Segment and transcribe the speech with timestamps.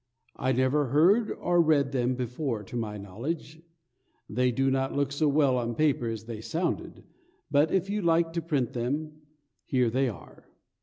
[0.35, 3.61] I never heard or read them before to my knowledge.
[4.27, 7.03] They do not look so well on paper as they sounded;
[7.51, 9.21] but if you like to print them,
[9.63, 10.49] here they are.